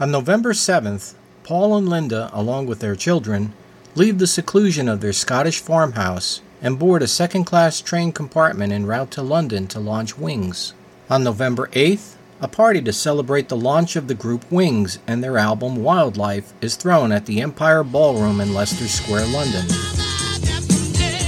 [0.00, 1.12] On November 7th,
[1.44, 3.52] Paul and Linda, along with their children,
[3.94, 8.86] leave the seclusion of their Scottish farmhouse and board a second class train compartment en
[8.86, 10.72] route to London to launch Wings.
[11.10, 15.36] On November 8th, a party to celebrate the launch of the group Wings and their
[15.36, 19.66] album Wild Life is thrown at the Empire Ballroom in Leicester Square, London.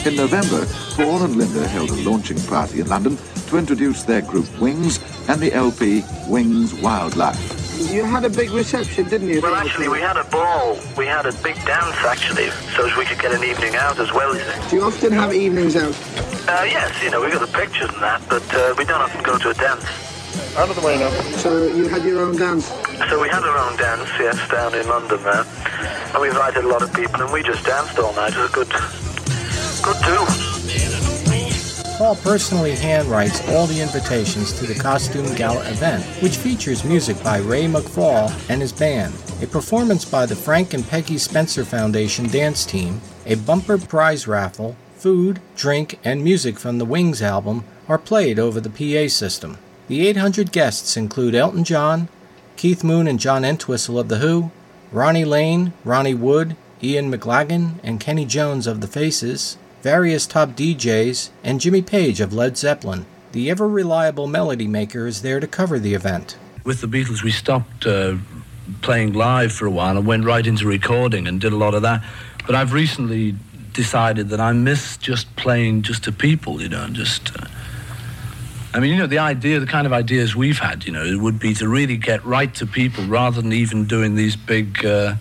[0.07, 0.67] In November,
[0.97, 3.19] Paul and Linda held a launching party in London
[3.55, 4.99] to introduce their group Wings
[5.29, 7.39] and the LP Wings Wild Life.
[7.93, 9.41] You had a big reception, didn't you?
[9.41, 10.77] Well, actually, we had a ball.
[10.97, 14.13] We had a big dance, actually, so as we could get an evening out as
[14.13, 14.71] well, you see.
[14.71, 15.95] Do you often have evenings out?
[16.49, 19.23] Uh, yes, you know, we got the pictures and that, but uh, we don't often
[19.23, 19.85] go to a dance.
[20.57, 21.11] Out of the way now.
[21.39, 22.67] So you had your own dance?
[23.09, 25.47] So we had our own dance, yes, down in London there.
[26.13, 28.33] And we invited a lot of people, and we just danced all night.
[28.33, 28.73] It was a good,
[29.85, 30.44] good do.
[31.97, 37.39] Paul personally handwrites all the invitations to the Costume Gala event, which features music by
[37.39, 42.67] Ray McVay and his band, a performance by the Frank and Peggy Spencer Formation dance
[42.67, 48.41] team, a bumper prize raffle, food, drink, and music from the Wings album are played
[48.41, 49.57] over the PA system.
[49.87, 52.09] The 800 guests include Elton John,
[52.57, 54.51] Keith Moon and John Entwistle of The Who,
[54.91, 61.29] Ronnie Lane, Ronnie Wood, Ian McLagan, and Kenny Jones of The Faces, various top DJs,
[61.45, 63.05] and Jimmy Page of Led Zeppelin.
[63.33, 66.39] The ever reliable melody maker is there to cover the event.
[66.65, 68.17] With the Beatles, we stopped uh,
[68.81, 71.83] playing live for a while and went right into recording and did a lot of
[71.83, 72.03] that.
[72.47, 73.35] But I've recently
[73.75, 77.39] decided that I miss just playing just to people, you know, and just.
[77.39, 77.47] Uh,
[78.73, 81.21] I mean, you know, the idea, the kind of ideas we've had, you know, it
[81.21, 85.17] would be to really get right to people rather than even doing these big, uh,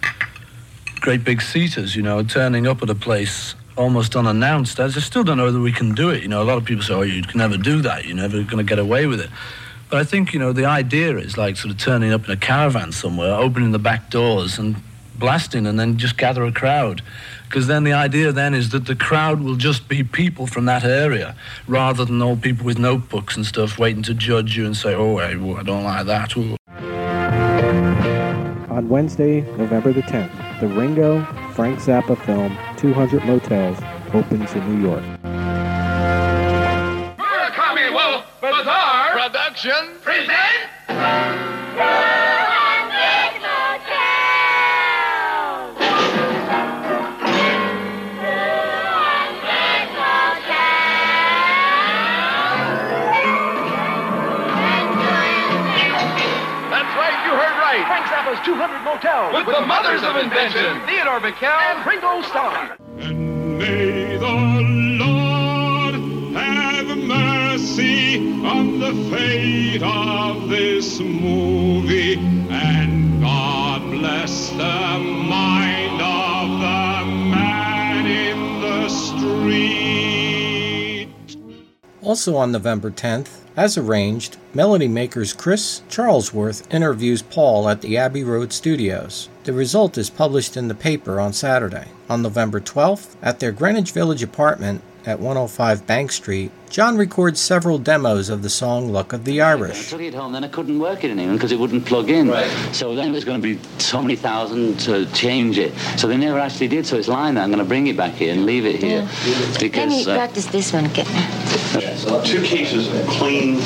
[1.02, 4.80] great big seaters, you know, turning up at a place almost unannounced.
[4.80, 6.22] I still don't know whether we can do it.
[6.22, 8.06] You know, a lot of people say, oh, you can never do that.
[8.06, 9.30] You're never going to get away with it.
[9.90, 12.38] But I think, you know, the idea is like sort of turning up in a
[12.38, 14.76] caravan somewhere, opening the back doors and
[15.16, 17.02] blasting and then just gather a crowd.
[17.46, 20.84] Because then the idea then is that the crowd will just be people from that
[20.84, 21.36] area
[21.68, 25.18] rather than all people with notebooks and stuff waiting to judge you and say, oh,
[25.18, 26.36] I, I don't like that.
[26.36, 26.58] Ooh.
[28.72, 31.20] On Wednesday, November the 10th, the Ringo
[31.54, 33.78] Frank Zappa film 200 Motels
[34.12, 35.04] opens in New York.
[37.20, 40.74] Murakami Wolf Bizarre Production presents
[56.74, 57.86] That's right, you heard right.
[57.86, 60.63] Frank Zappa's 200 Motels with, the mothers of invention,
[61.14, 62.76] Theodore Bikel and Ringo Starr.
[62.98, 64.26] May the
[65.06, 65.94] Lord
[66.34, 77.06] have mercy on the fate of this movie, and God bless the mind of the
[77.30, 80.18] man in the street.
[82.02, 88.24] Also on November 10th, as arranged, melody makers Chris Charlesworth interviews Paul at the Abbey
[88.24, 89.30] Road Studios.
[89.44, 91.90] The result is published in the paper on Saturday.
[92.10, 97.78] On November 12th, at their Greenwich Village apartment at 105 Bank Street, John records several
[97.78, 99.90] demos of the song Luck of the I Irish.
[99.90, 102.30] took it home, then I couldn't work it in England because it wouldn't plug in.
[102.30, 102.50] Right.
[102.74, 105.74] So then it was going to be so many thousand to change it.
[105.98, 106.86] So they never actually did.
[106.88, 107.44] So it's lying there.
[107.44, 110.08] I'm going to bring it back here and leave it here Let me because.
[110.08, 110.86] uh, practice this one.
[110.94, 113.58] Get Yeah, so two cases of clean.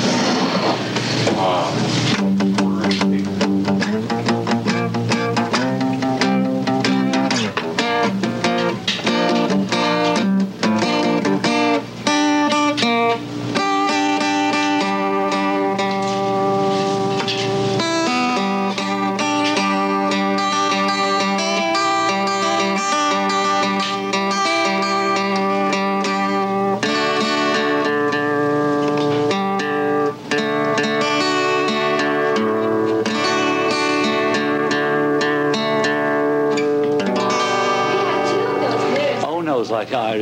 [1.40, 2.27] Uh,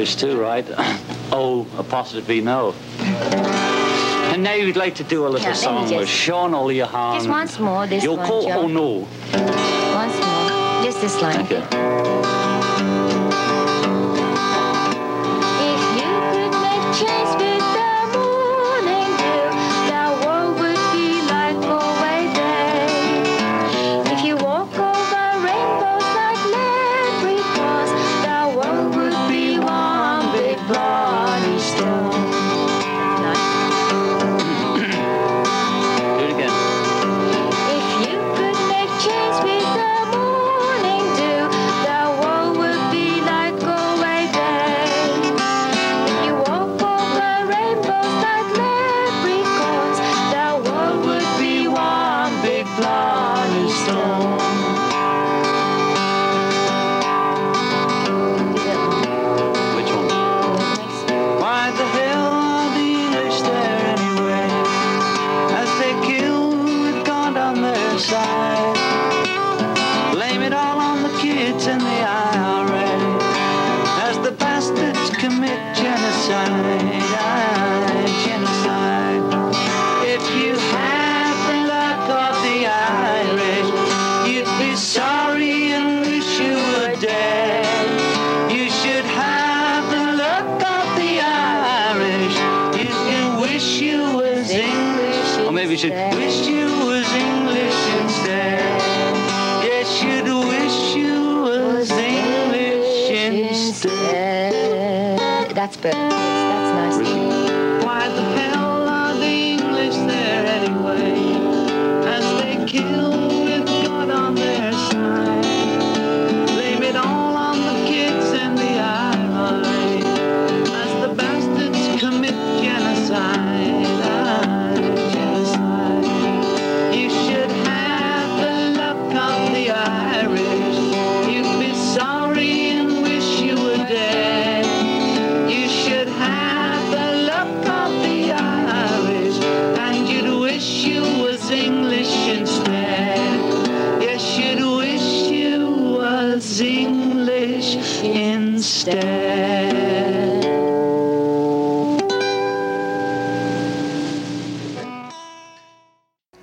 [0.07, 0.65] Irish too, right?
[1.33, 2.75] O apostrophe no.
[4.31, 7.17] And now you'd like to do a little Yeah, song with Sean O'Leahan.
[7.17, 8.59] Just once more, this You'll one, call John.
[8.59, 9.09] Oh no.
[9.95, 10.85] Once more.
[10.85, 11.41] Just this line.
[11.41, 12.26] Okay.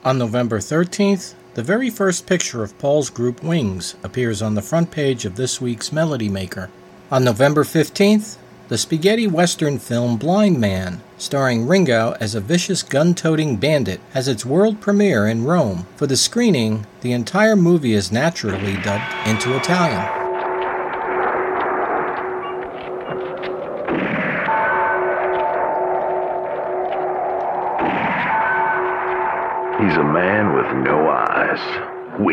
[0.05, 4.91] On November 13th, the very first picture of Paul's group Wings appears on the front
[4.91, 6.69] page of this week's Melody Maker.
[7.09, 8.35] On November 15th,
[8.67, 14.27] the spaghetti western film Blind Man, starring Ringo as a vicious gun toting bandit, has
[14.27, 15.87] its world premiere in Rome.
[15.95, 20.22] For the screening, the entire movie is naturally dubbed into Italian.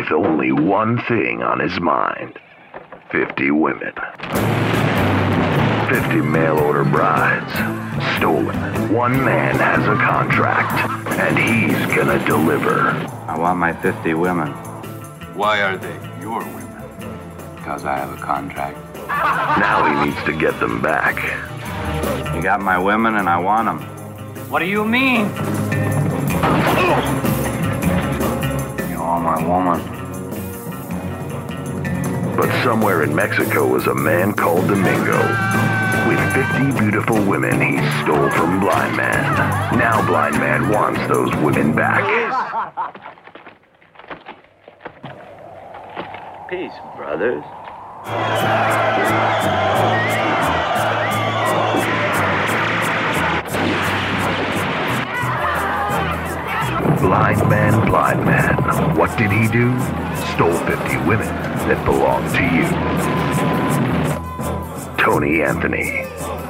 [0.01, 2.39] With only one thing on his mind
[3.13, 3.93] 50 women.
[5.91, 7.53] 50 mail order brides.
[8.17, 8.95] Stolen.
[8.95, 10.73] One man has a contract,
[11.19, 12.93] and he's gonna deliver.
[13.29, 14.49] I want my 50 women.
[15.35, 17.57] Why are they your women?
[17.57, 18.79] Because I have a contract.
[19.07, 21.17] Now he needs to get them back.
[22.35, 23.81] You got my women and I want them.
[24.49, 25.31] What do you mean?
[26.83, 27.30] Oh.
[29.19, 29.81] My woman?
[32.37, 35.19] But somewhere in Mexico was a man called Domingo.
[36.09, 39.79] With 50 beautiful women he stole from Blind Man.
[39.79, 42.05] Now Blind Man wants those women back.
[46.49, 47.45] Peace, brothers.
[57.01, 58.97] Blind man, blind man.
[58.97, 59.73] What did he do?
[60.35, 61.27] Stole 50 women
[61.67, 62.67] that belonged to you.
[65.03, 66.05] Tony Anthony.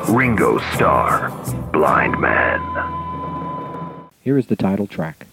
[0.08, 1.30] Ringo Starr.
[1.72, 2.60] Blind Man.
[4.22, 5.26] Here is the title track.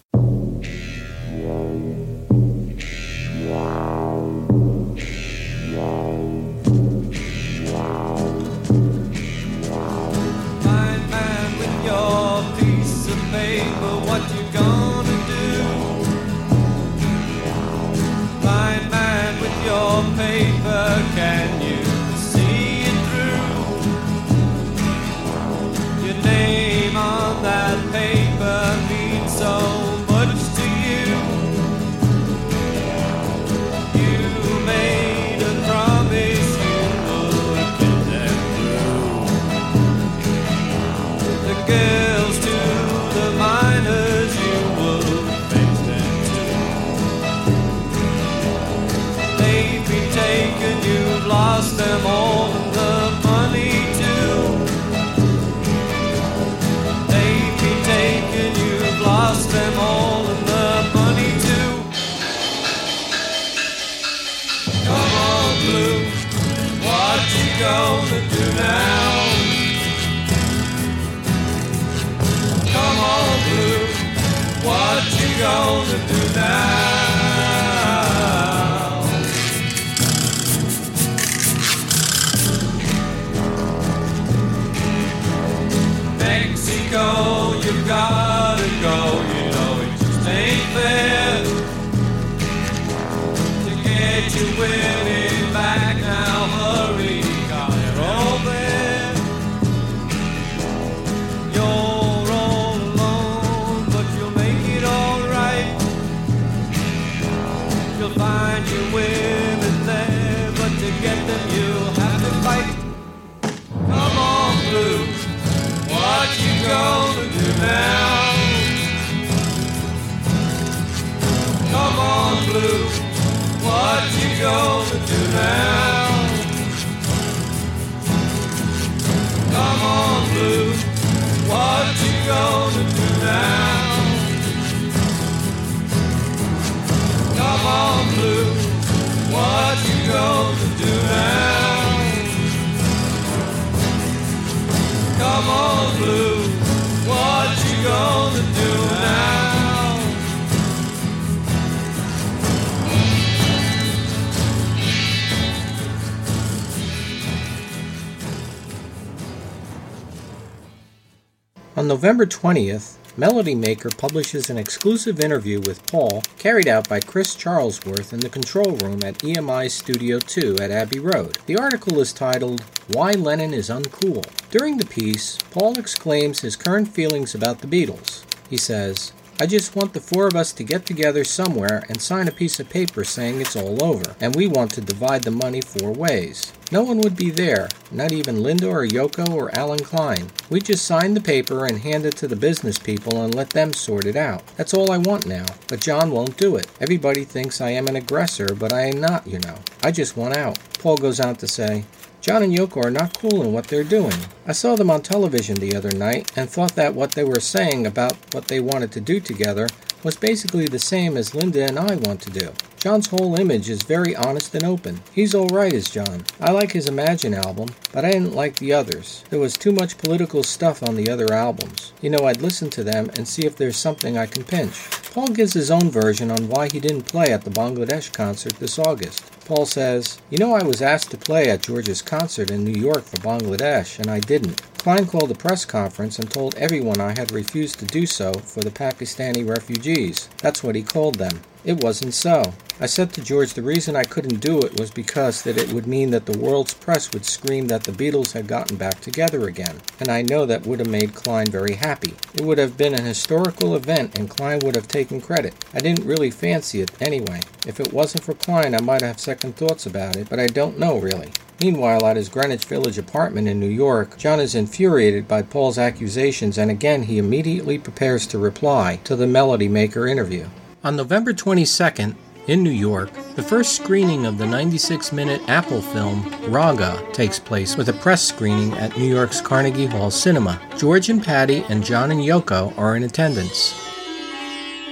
[161.77, 167.35] On November 20th, Melody Maker publishes an exclusive interview with Paul carried out by Chris
[167.35, 171.37] Charlesworth in the control room at EMI Studio 2 at Abbey Road.
[171.45, 174.25] The article is titled Why Lennon is Uncool.
[174.49, 178.23] During the piece, Paul exclaims his current feelings about the Beatles.
[178.49, 182.27] He says, I just want the four of us to get together somewhere and sign
[182.27, 185.61] a piece of paper saying it's all over, and we want to divide the money
[185.61, 186.51] four ways.
[186.71, 190.31] No one would be there, not even Linda or Yoko or Allen Klein.
[190.49, 193.73] We just sign the paper and hand it to the business people and let them
[193.73, 194.41] sort it out.
[194.57, 195.45] That's all I want now.
[195.67, 196.65] But John won't do it.
[196.81, 199.59] Everybody thinks I am an aggressor, but I am not, you know.
[199.83, 200.57] I just want out.
[200.79, 201.85] Paul goes on to say,
[202.19, 204.13] John and Yoko are not cool in what they're doing.
[204.45, 207.85] I saw them on television the other night and thought that what they were saying
[207.85, 209.67] about what they wanted to do together
[210.03, 212.51] was basically the same as Linda and I want to do.
[212.87, 215.01] John's whole image is very honest and open.
[215.11, 216.23] He's alright as John.
[216.39, 219.25] I like his Imagine album, but I didn't like the others.
[219.29, 221.91] There was too much political stuff on the other albums.
[222.01, 224.89] You know, I'd listen to them and see if there's something I can pinch.
[225.13, 228.79] Paul gives his own version on why he didn't play at the Bangladesh concert this
[228.79, 229.37] August.
[229.43, 233.03] Paul says, You know, I was asked to play at George's concert in New York
[233.03, 234.61] for Bangladesh, and I didn't.
[234.77, 238.61] Klein called a press conference and told everyone I had refused to do so for
[238.61, 240.29] the Pakistani refugees.
[240.41, 241.41] That's what he called them.
[241.67, 242.53] It wasn't so.
[242.79, 245.85] I said to George the reason I couldn't do it was because that it would
[245.85, 249.81] mean that the world's press would scream that the Beatles had gotten back together again,
[249.99, 252.13] and I know that would have made Klein very happy.
[252.33, 255.65] It would have been an historical event and Klein would have taken credit.
[255.73, 257.41] I didn't really fancy it anyway.
[257.67, 260.79] If it wasn't for Klein, I might have second thoughts about it, but I don't
[260.79, 261.33] know really.
[261.59, 266.57] Meanwhile, at his Greenwich Village apartment in New York, John is infuriated by Paul's accusations
[266.57, 270.47] and again he immediately prepares to reply to the Melody Maker interview.
[270.83, 272.15] On November 22nd,
[272.45, 277.75] in New York, the first screening of the 96 minute Apple film Raga takes place
[277.75, 280.61] with a press screening at New York's Carnegie Hall Cinema.
[280.77, 283.73] George and Pattie and John and Yoko are in attendance.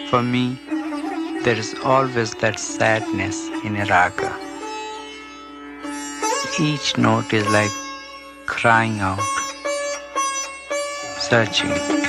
[0.09, 0.59] For me,
[1.43, 4.35] there is always that sadness in a raga.
[6.59, 7.71] Each note is like
[8.47, 9.21] crying out,
[11.19, 12.04] searching.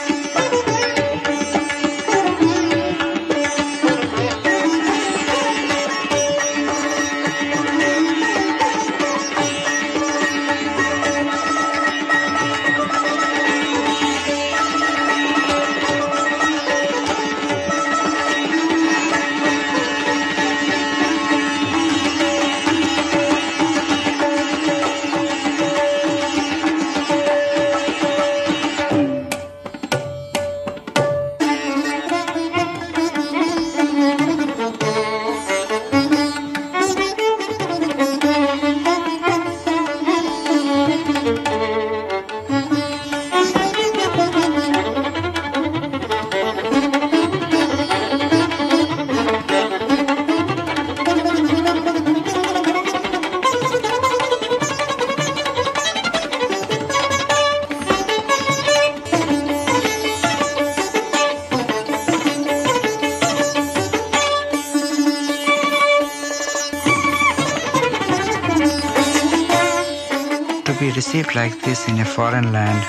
[71.37, 72.83] like this in a foreign land,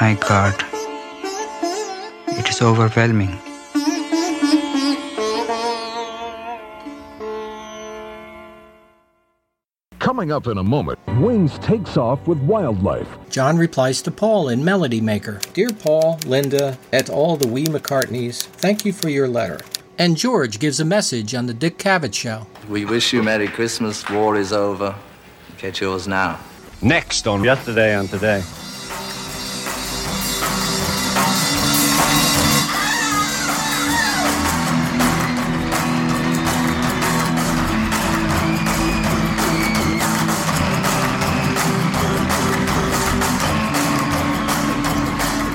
[0.00, 0.54] my God,
[2.28, 3.36] it is overwhelming.
[9.98, 13.08] Coming up in a moment, Wings takes off with Wild Life.
[13.30, 18.44] John replies to Paul in Melody Maker Dear Paul, Linda, et all the wee McCartneys,
[18.44, 19.58] thank you for your letter.
[19.98, 22.46] And George gives a message on The Dick Cavett Show.
[22.68, 24.08] We wish you Merry Christmas.
[24.08, 24.94] War is over.
[25.58, 26.38] Get yours now.
[26.86, 28.40] Next on Yesterday and Today.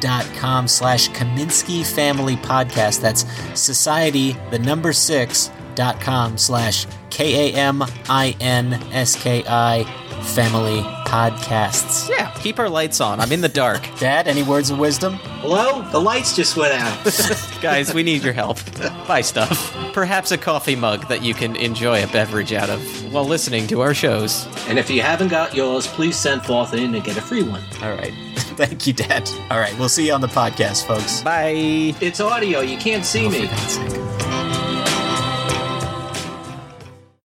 [0.00, 3.00] slash Kaminsky Family Podcast.
[3.00, 3.24] That's
[3.58, 9.84] society, the number six, dot com slash K A M I N S K I
[10.22, 12.08] Family Podcasts.
[12.08, 13.20] Yeah, keep our lights on.
[13.20, 13.82] I'm in the dark.
[13.98, 15.14] Dad, any words of wisdom?
[15.40, 15.82] Hello?
[15.90, 17.58] The lights just went out.
[17.60, 18.58] Guys, we need your help.
[19.06, 19.72] Buy stuff.
[19.92, 23.80] Perhaps a coffee mug that you can enjoy a beverage out of while listening to
[23.82, 24.46] our shows.
[24.68, 27.62] and if you haven't got yours, please send forth in and get a free one.
[27.82, 28.12] All right.
[28.56, 29.28] Thank you, Dad.
[29.50, 31.22] All right, we'll see you on the podcast, folks.
[31.22, 31.94] Bye.
[32.00, 32.60] It's audio.
[32.60, 33.46] You can't see oh, me.
[33.46, 34.05] For God's sake.